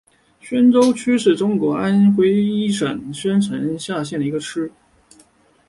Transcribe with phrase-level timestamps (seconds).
[0.39, 4.71] 宣州区是中国安徽省宣城市下辖的一个区。